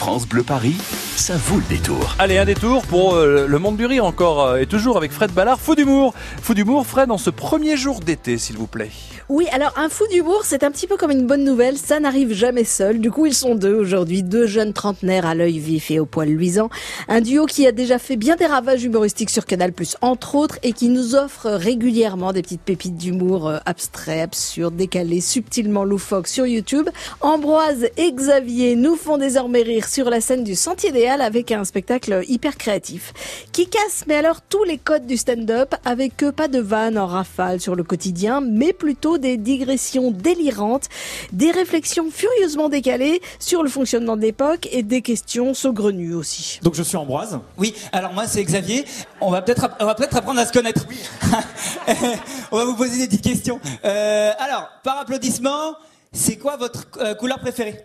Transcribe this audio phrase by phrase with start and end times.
[0.00, 0.78] France Bleu Paris,
[1.20, 2.16] ça vaut le détour.
[2.18, 5.30] Allez, un détour pour euh, le monde du rire encore, euh, et toujours avec Fred
[5.32, 6.14] Ballard, fou d'humour.
[6.40, 8.90] Fou d'humour, Fred, en ce premier jour d'été, s'il vous plaît.
[9.28, 12.32] Oui, alors un fou d'humour, c'est un petit peu comme une bonne nouvelle, ça n'arrive
[12.32, 12.98] jamais seul.
[12.98, 16.30] Du coup, ils sont deux aujourd'hui, deux jeunes trentenaires à l'œil vif et au poil
[16.30, 16.70] luisant.
[17.06, 20.72] Un duo qui a déjà fait bien des ravages humoristiques sur Canal+, entre autres, et
[20.72, 26.46] qui nous offre régulièrement des petites pépites d'humour euh, abstrait, absurde, décalé, subtilement loufoque sur
[26.46, 26.88] YouTube.
[27.20, 31.64] Ambroise et Xavier nous font désormais rire sur la scène du Sentier des Avec un
[31.64, 33.12] spectacle hyper créatif
[33.50, 37.06] qui casse mais alors tous les codes du stand-up avec eux pas de vannes en
[37.08, 40.88] rafale sur le quotidien mais plutôt des digressions délirantes,
[41.32, 46.60] des réflexions furieusement décalées sur le fonctionnement de l'époque et des questions saugrenues aussi.
[46.62, 47.40] Donc je suis Ambroise.
[47.58, 48.84] Oui, alors moi c'est Xavier.
[49.20, 50.86] On va peut-être on va peut-être apprendre à se connaître.
[52.52, 53.58] on va vous poser des petites questions.
[53.84, 55.74] Euh, alors, par applaudissement,
[56.12, 57.84] c'est quoi votre euh, couleur préférée?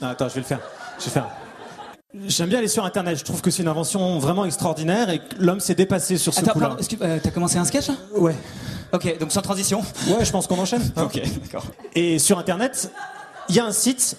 [0.00, 0.60] Non, attends, je vais le faire.
[0.98, 1.28] Je vais faire.
[2.26, 3.18] J'aime bien aller sur Internet.
[3.18, 6.40] Je trouve que c'est une invention vraiment extraordinaire et que l'homme s'est dépassé sur ce
[6.40, 6.76] coup-là.
[7.00, 8.34] euh, t'as commencé un sketch Ouais.
[8.92, 9.80] Ok, donc sans transition.
[10.08, 10.82] Ouais, je pense qu'on enchaîne.
[10.96, 11.64] Ok, d'accord.
[11.94, 12.90] Et sur Internet,
[13.48, 14.16] il y a un site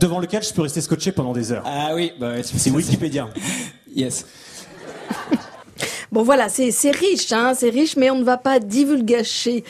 [0.00, 1.64] devant lequel je peux rester scotché pendant des heures.
[1.66, 3.28] Ah oui, bah ouais, C'est Wikipédia.
[3.94, 4.26] Yes.
[6.10, 9.62] Bon voilà, c'est riche, hein, c'est riche, mais on ne va pas divulgacher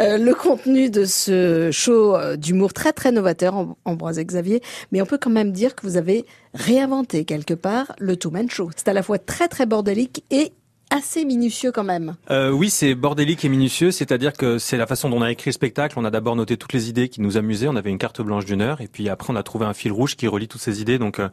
[0.00, 4.60] euh, le contenu de ce show euh, d'humour très très novateur, Am- Ambroise et Xavier,
[4.90, 8.50] mais on peut quand même dire que vous avez réinventé quelque part le Two Man
[8.50, 8.70] Show.
[8.76, 10.52] C'est à la fois très très bordélique et
[10.94, 12.14] assez minutieux quand même.
[12.30, 15.50] Euh, oui, c'est bordélique et minutieux, c'est-à-dire que c'est la façon dont on a écrit
[15.50, 15.98] le spectacle.
[15.98, 18.44] On a d'abord noté toutes les idées qui nous amusaient, on avait une carte blanche
[18.44, 20.80] d'une heure, et puis après on a trouvé un fil rouge qui relie toutes ces
[20.80, 20.98] idées.
[20.98, 21.28] Donc euh,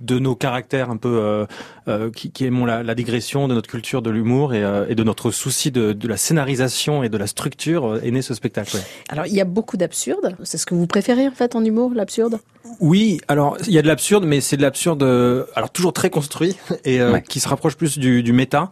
[0.00, 1.46] de nos caractères un peu euh,
[1.88, 4.94] euh, qui, qui aimons la, la digression, de notre culture de l'humour et, euh, et
[4.94, 8.76] de notre souci de, de la scénarisation et de la structure est né ce spectacle.
[8.76, 8.82] ouais.
[9.08, 11.92] Alors il y a beaucoup d'absurde, c'est ce que vous préférez en fait en humour,
[11.94, 12.38] l'absurde?
[12.80, 16.10] Oui, alors il y a de l'absurde, mais c'est de l'absurde, euh, alors toujours très
[16.10, 17.22] construit et euh, Ouais.
[17.22, 18.70] qui se rapproche plus du, du méta.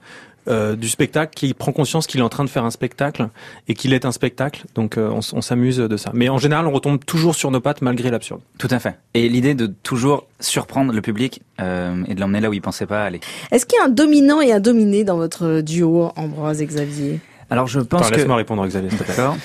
[0.48, 3.30] euh, du spectacle, qui prend conscience qu'il est en train de faire un spectacle
[3.66, 4.64] et qu'il est un spectacle.
[4.76, 6.10] Donc euh, on, s'amuse de ça.
[6.14, 8.42] Mais en général, on retombe toujours sur nos pattes malgré l'absurde.
[8.56, 8.96] Tout à fait.
[9.14, 12.86] Et l'idée de toujours surprendre le public euh, et de l'emmener là où il pensait
[12.86, 13.18] pas aller.
[13.50, 17.18] Est-ce qu'il y a un dominant et un dominé dans votre duo Ambroise et Xavier?
[17.50, 18.90] Alors je pense Attends, que laisse-moi répondre, Xavier.
[19.04, 19.36] D'accord.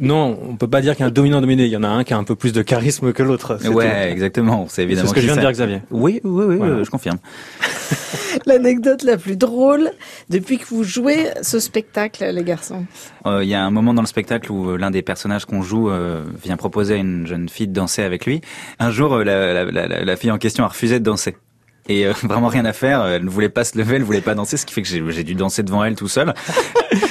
[0.00, 1.64] Non, on peut pas dire qu'il y a un dominant-dominé.
[1.64, 3.58] Il y en a un qui a un peu plus de charisme que l'autre.
[3.60, 4.12] c'est Ouais, tout.
[4.12, 4.66] exactement.
[4.68, 5.82] C'est C'est évidemment ce que je viens de dire, Xavier.
[5.90, 6.82] Oui, oui, oui, Voilà.
[6.82, 7.18] je confirme.
[8.46, 9.90] L'anecdote la plus drôle
[10.28, 12.84] depuis que vous jouez ce spectacle, les garçons
[13.26, 15.62] Euh, Il y a un moment dans le spectacle où euh, l'un des personnages qu'on
[15.62, 18.40] joue euh, vient proposer à une jeune fille de danser avec lui.
[18.78, 21.36] Un jour, la, la, la, la fille en question a refusé de danser.
[21.88, 24.34] Et euh, vraiment rien à faire, elle ne voulait pas se lever, elle voulait pas
[24.34, 26.34] danser, ce qui fait que j'ai dû danser devant elle tout seul.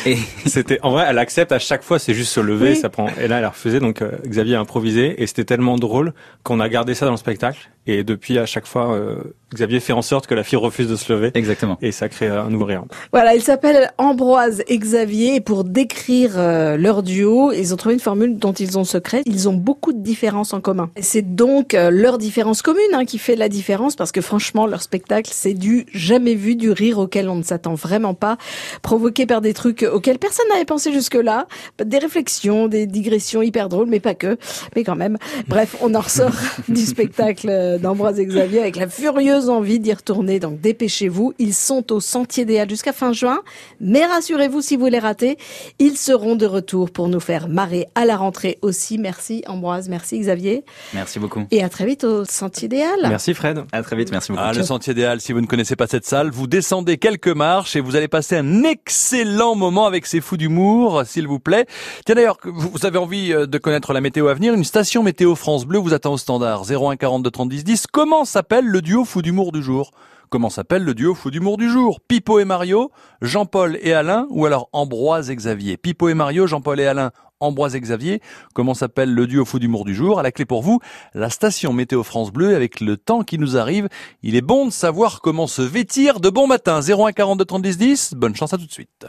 [0.05, 2.75] Et C'était en vrai, elle accepte à chaque fois, c'est juste se lever, Oui.
[2.75, 3.07] ça prend.
[3.21, 6.59] Et là, elle a refusé, donc euh, Xavier a improvisé, et c'était tellement drôle qu'on
[6.59, 7.69] a gardé ça dans le spectacle.
[7.89, 9.15] Et depuis, à chaque fois, euh,
[9.53, 11.77] Xavier fait en sorte que la fille refuse de se lever, exactement.
[11.81, 12.83] et ça crée un nouveau rire.
[13.13, 17.93] Voilà, ils s'appellent Ambroise et Xavier et pour décrire euh, leur duo, ils ont trouvé
[17.95, 19.21] une formule dont ils ont secret.
[19.25, 20.89] Ils ont beaucoup de différences en commun.
[20.97, 24.65] Et C'est donc euh, leur différence commune hein, qui fait la différence parce que franchement,
[24.67, 28.37] leur spectacle, c'est du jamais vu, du rire auquel on ne s'attend vraiment pas,
[28.81, 31.47] provoqué par des trucs auxquels personne n'avait pensé jusque-là,
[31.83, 34.37] des réflexions, des digressions hyper drôles, mais pas que,
[34.75, 35.17] mais quand même.
[35.47, 36.31] Bref, on en ressort
[36.67, 40.39] du spectacle euh, d'Ambroise et Xavier avec la furieuse envie d'y retourner.
[40.39, 43.41] Donc dépêchez-vous, ils sont au Sentier des Halles jusqu'à fin juin.
[43.79, 45.37] Mais rassurez-vous, si vous les ratez,
[45.79, 48.97] ils seront de retour pour nous faire marrer à la rentrée aussi.
[48.97, 50.63] Merci Ambroise, merci Xavier.
[50.93, 51.43] Merci beaucoup.
[51.51, 53.09] Et à très vite au Sentier des Halles.
[53.09, 53.63] Merci Fred.
[53.71, 54.43] À très vite, merci beaucoup.
[54.43, 57.27] Ah, le Sentier des Halles, si vous ne connaissez pas cette salle, vous descendez quelques
[57.27, 61.65] marches et vous allez passer un excellent moment avec ces fous d'humour, s'il vous plaît.
[62.05, 65.35] Tiens d'ailleurs, vous avez envie euh, de connaître la météo à venir, une station météo
[65.35, 67.87] France Bleu vous attend au standard 01 42 30 10 10.
[67.91, 69.91] Comment s'appelle le duo fou d'humour du jour?
[70.29, 72.01] Comment s'appelle le duo fou d'humour du jour?
[72.05, 72.91] Pipo et Mario,
[73.21, 75.77] Jean-Paul et Alain ou alors Ambroise et Xavier?
[75.77, 78.21] Pipo et Mario, Jean-Paul et Alain, Ambroise et Xavier.
[78.53, 80.19] Comment s'appelle le duo fou d'humour du jour?
[80.19, 80.79] À la clé pour vous,
[81.13, 83.87] la station météo France Bleu avec le temps qui nous arrive.
[84.21, 86.81] Il est bon de savoir comment se vêtir de bon matin.
[86.81, 88.13] 01 42 30 10 10.
[88.15, 89.07] Bonne chance à tout de suite.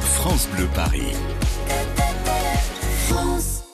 [0.00, 1.12] France Bleu Paris.
[3.08, 3.65] France